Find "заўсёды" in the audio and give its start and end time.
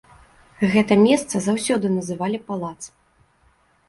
1.47-1.91